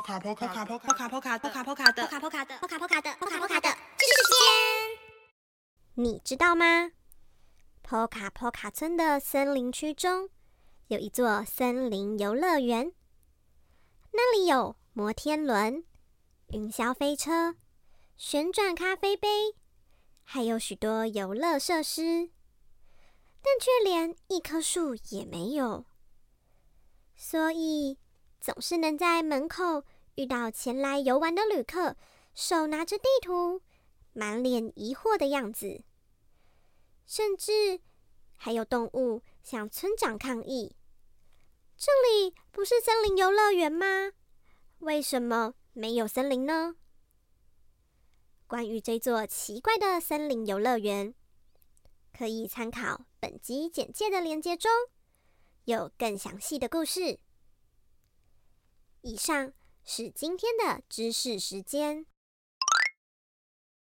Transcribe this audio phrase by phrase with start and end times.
[0.00, 6.92] 波卡波卡波卡波卡波卡波卡波卡的波卡波卡的波卡波卡的波卡波卡的知识时间，你知道吗？
[7.82, 10.30] 波卡波卡村的森林区中
[10.86, 12.94] 有一座森林游乐园，
[14.12, 15.84] 那里有摩天轮、
[16.48, 17.56] 云霄飞车、
[18.16, 19.28] 旋转咖啡杯，
[20.24, 22.30] 还有许多游乐设施，
[23.42, 25.84] 但却连一棵树也没有，
[27.14, 27.98] 所以。
[28.40, 29.84] 总是能在门口
[30.14, 31.96] 遇到前来游玩的旅客，
[32.34, 33.60] 手拿着地图，
[34.12, 35.82] 满脸疑惑的样子。
[37.06, 37.80] 甚至
[38.36, 40.74] 还有动物向村长抗议
[41.76, 44.12] ：“这里不是森林游乐园吗？
[44.78, 46.76] 为什么没有森林呢？”
[48.46, 51.14] 关于这座奇怪的森林游乐园，
[52.16, 54.70] 可以参考本集简介的链接中，
[55.66, 57.20] 有更详细的故事。
[59.10, 59.52] 以上
[59.84, 62.06] 是今天的知识时间。